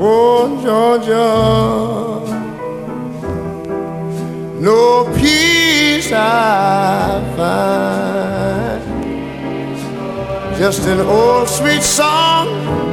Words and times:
oh 0.00 0.60
Georgia, 0.62 1.28
no 4.60 5.04
peace 5.16 6.10
I 6.12 7.20
find, 7.36 8.82
just 10.58 10.86
an 10.86 11.00
old 11.00 11.48
sweet 11.48 11.82
song 11.82 12.88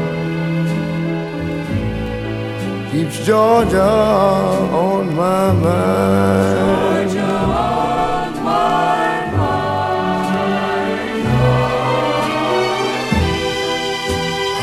keeps 2.96 3.26
Georgia 3.26 3.82
on 3.82 5.14
my 5.16 5.52
mind. 5.52 7.10
Georgia 7.10 7.26
on 7.26 8.34
my 8.44 9.32
mind. 9.36 9.66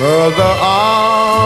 Other 0.00 0.54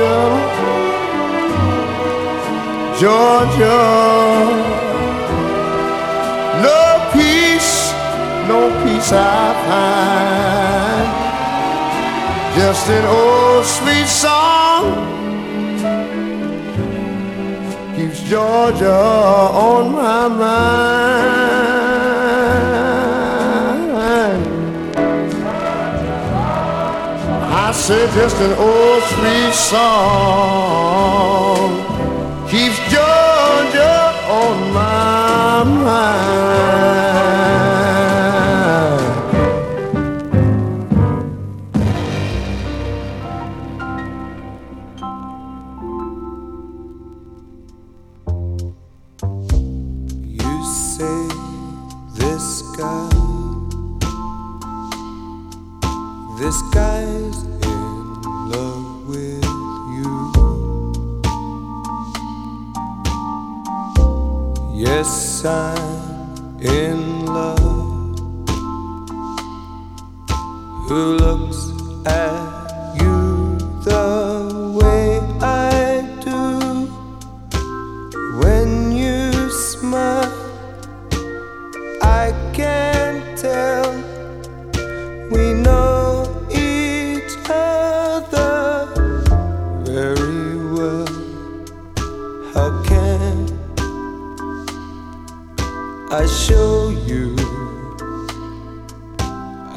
Georgia, 0.00 0.48
Georgia, 3.00 3.80
no 6.62 6.80
peace, 7.12 7.92
no 8.48 8.60
peace 8.82 9.12
I 9.12 9.52
find. 9.66 11.08
Just 12.56 12.88
an 12.88 13.04
old 13.04 13.64
sweet 13.66 14.06
song 14.06 14.84
keeps 17.94 18.22
Georgia 18.22 19.00
on 19.68 19.92
my 19.92 20.28
mind. 20.28 21.69
I 27.70 27.72
said 27.72 28.10
just 28.14 28.36
an 28.38 28.52
old 28.58 29.02
sweet 29.04 29.54
song 29.54 30.10
keeps 32.50 32.76
Georgia 32.90 34.12
on 34.28 34.72
my 34.74 35.62
mind. 35.84 36.79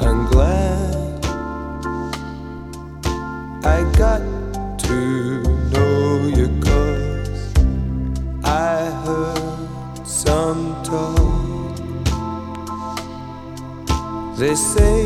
I'm 0.05 0.25
glad 0.27 1.25
I 3.63 3.83
got 3.97 4.21
to 4.87 4.99
know 5.71 6.27
you 6.37 6.47
'cause 6.61 7.53
I 8.43 8.91
heard 9.05 9.67
some 10.05 10.75
talk. 10.83 11.75
They 14.37 14.55
say 14.55 15.02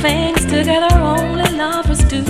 things 0.00 0.44
together 0.44 0.94
only 0.94 1.50
lovers 1.56 1.98
do. 2.04 2.22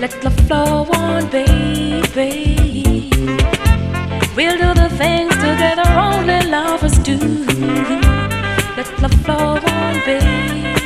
Let 0.00 0.12
the 0.22 0.30
flow 0.46 0.86
on, 0.94 1.28
baby. 1.30 3.10
We'll 4.34 4.56
do 4.56 4.72
the 4.80 4.88
things 4.96 5.34
together 5.34 5.88
only 5.88 6.40
lovers 6.50 6.98
do. 6.98 7.18
Let 8.76 8.88
the 8.98 9.10
flow 9.24 9.58
on, 9.58 9.94
baby. 10.06 10.85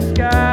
sky. 0.00 0.45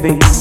vem. 0.00 0.39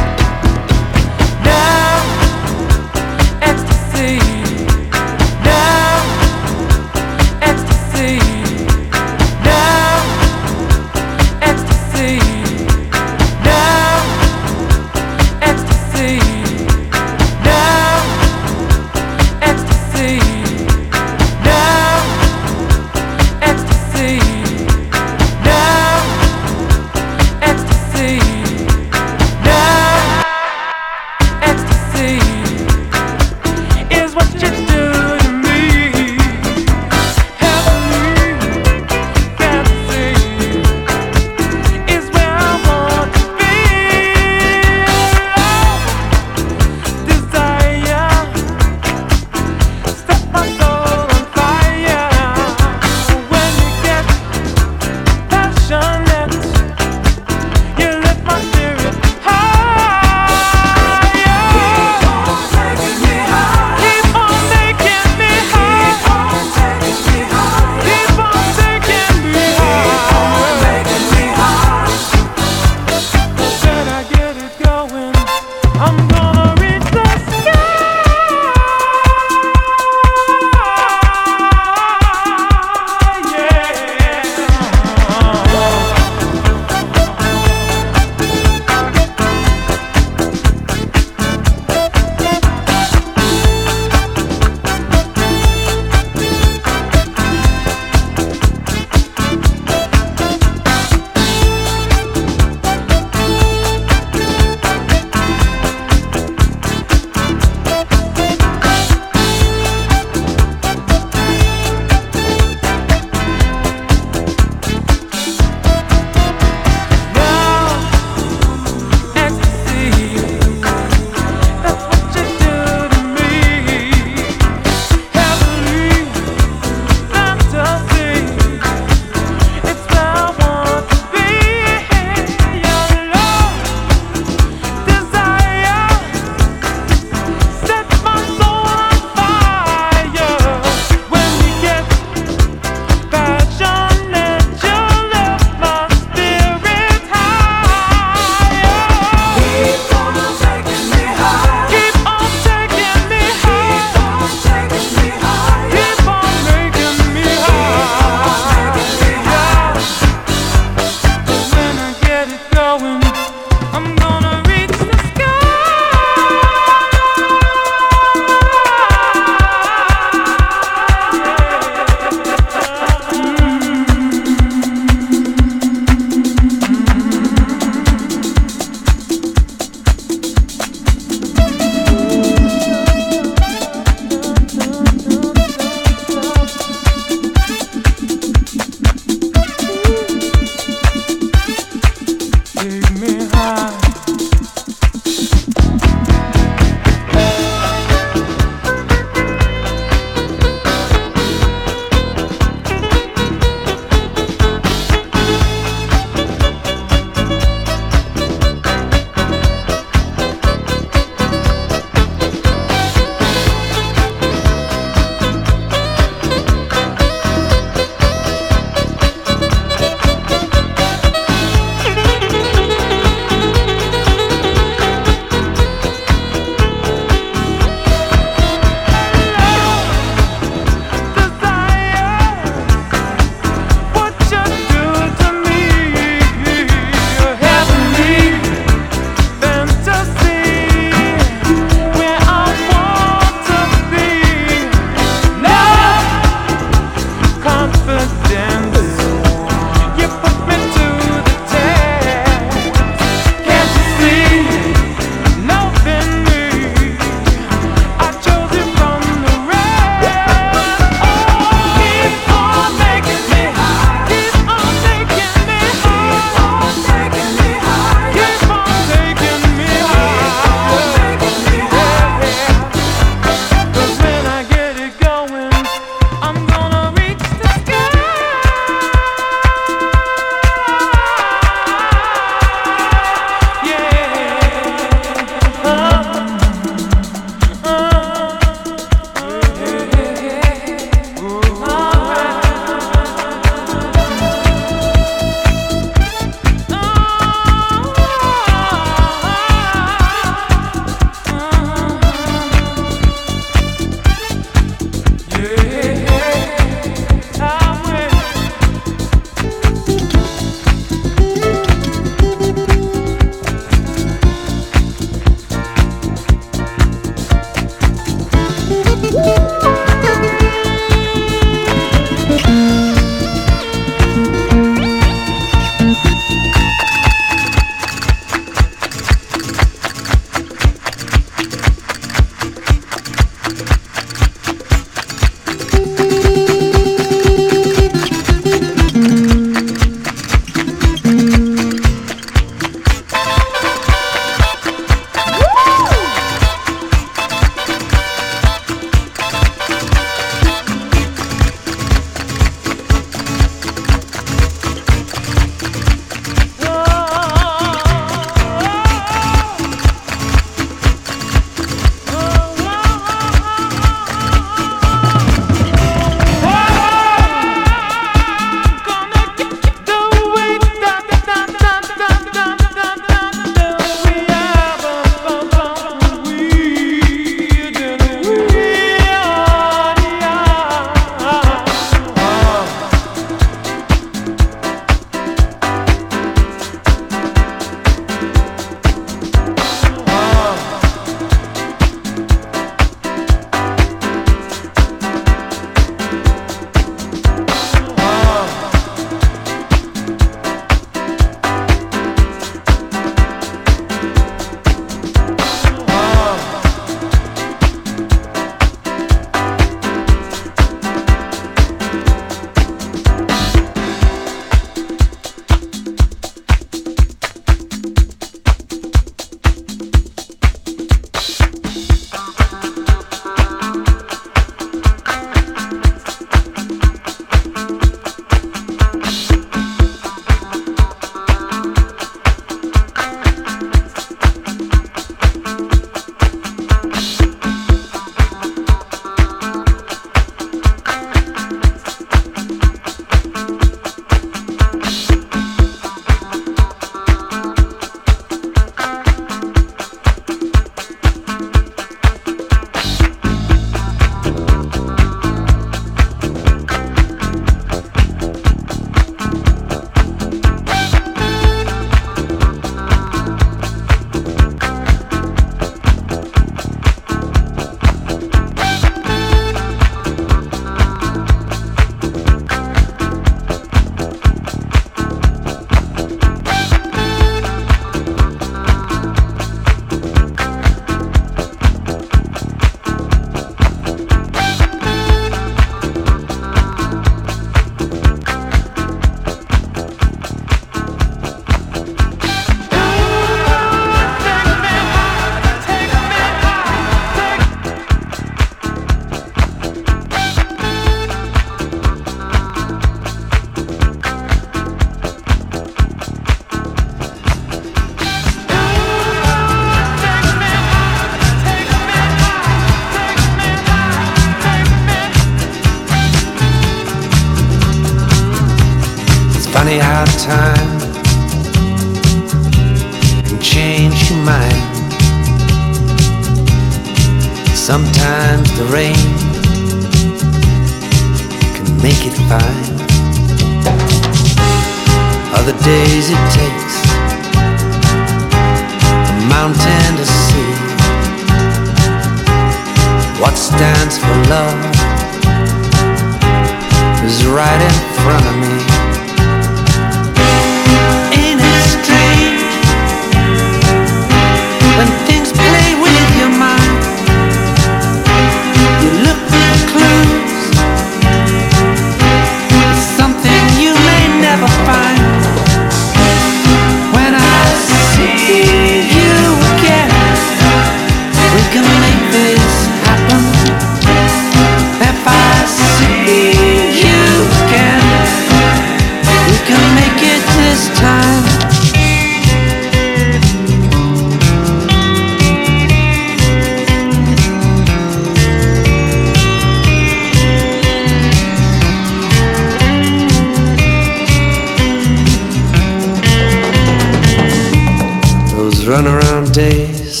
runaround 598.74 599.32
days 599.32 600.00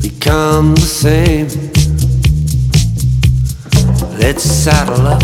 become 0.00 0.72
the 0.76 0.88
same. 1.04 1.48
Let's 4.20 4.44
saddle 4.44 5.04
up 5.04 5.22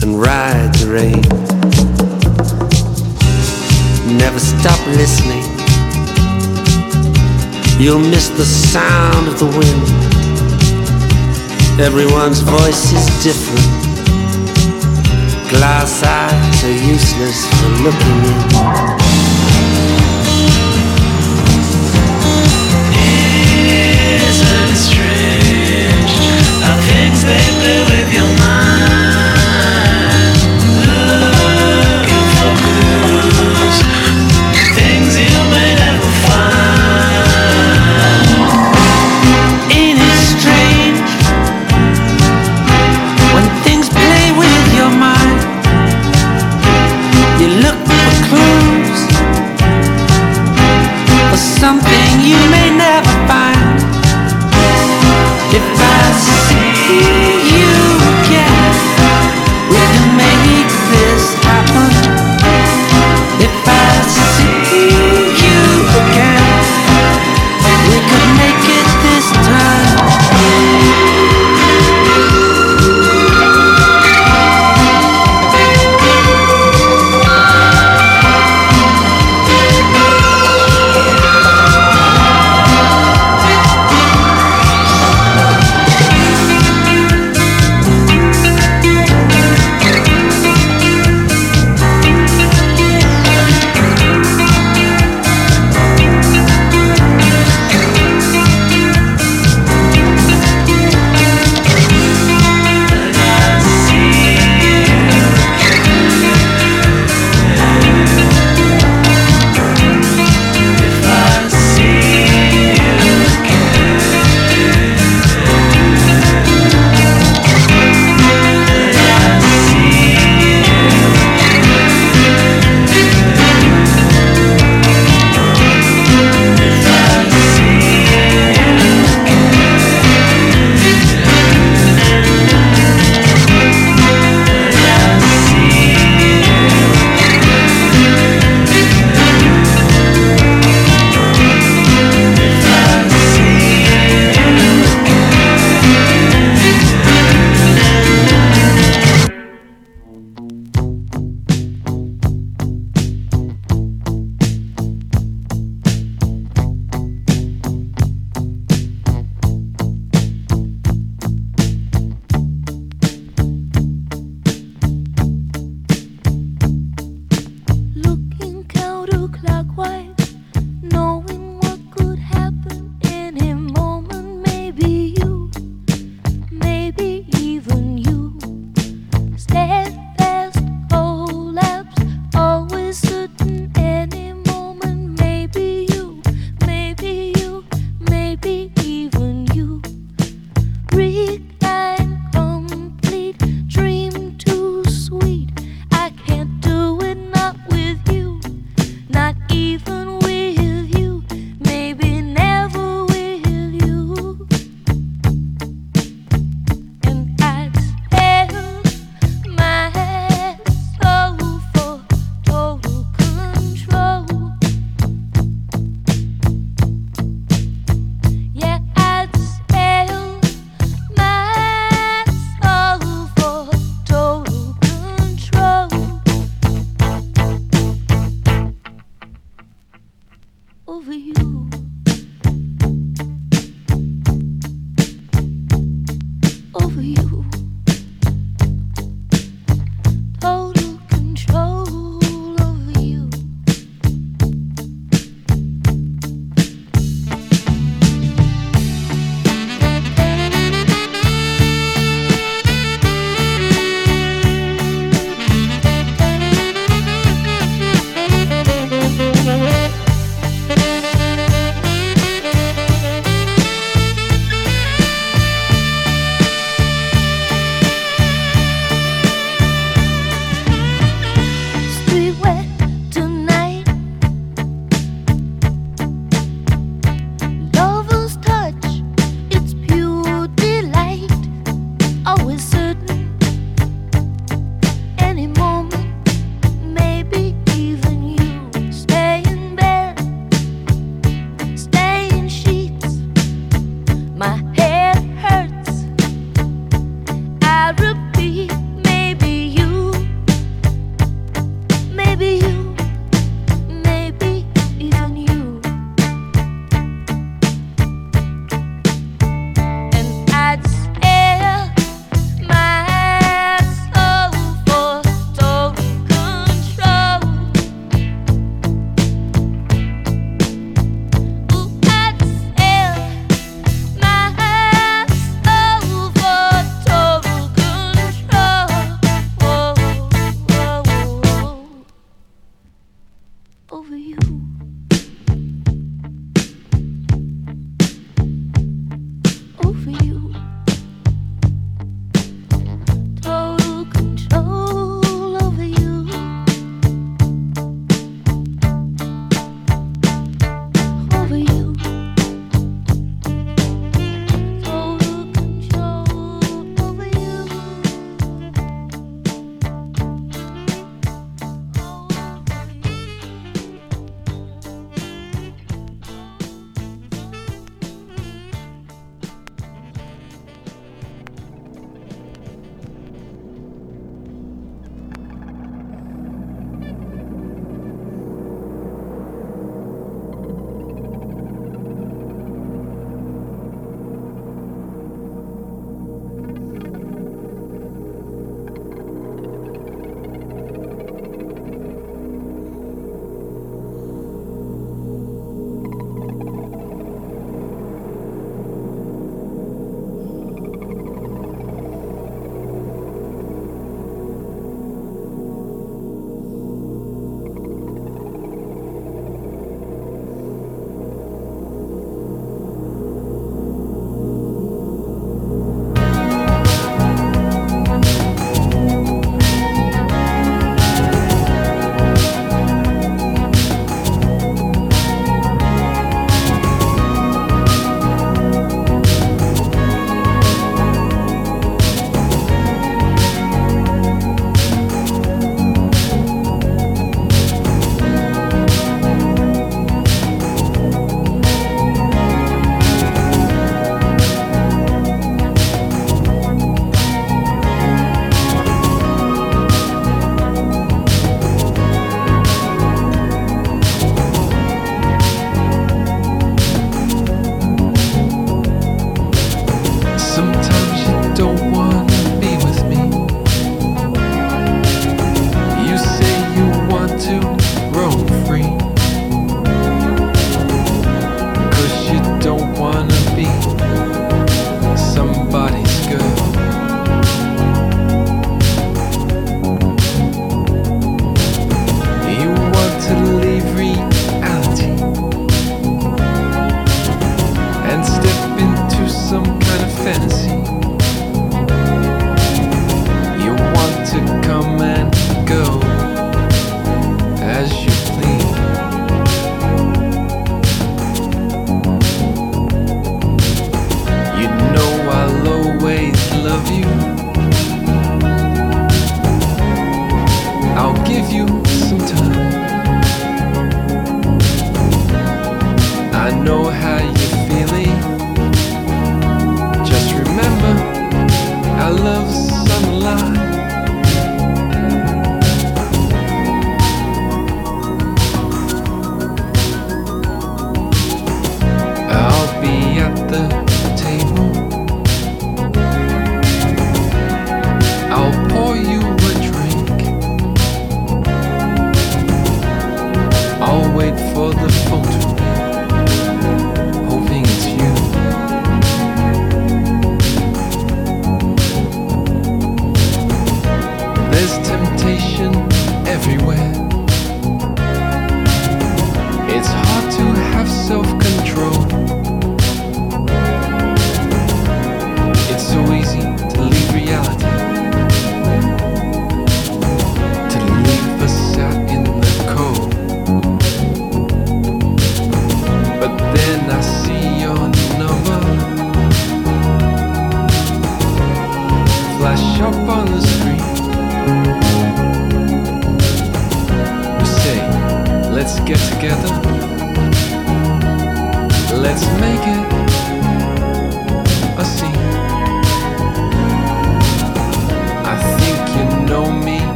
and 0.00 0.10
ride 0.20 0.72
the 0.76 0.86
rain. 0.96 1.22
Never 4.16 4.38
stop 4.38 4.78
listening. 5.00 5.42
You'll 7.82 7.98
miss 7.98 8.28
the 8.28 8.44
sound 8.44 9.26
of 9.26 9.40
the 9.40 9.46
wind. 9.58 9.82
Everyone's 11.80 12.42
voice 12.42 12.92
is 12.92 13.24
different 13.24 13.61
glass 15.52 16.02
eyes 16.02 16.64
are 16.64 16.70
useless 16.70 17.46
for 17.60 17.68
looking 17.84 18.24
in. 18.24 19.21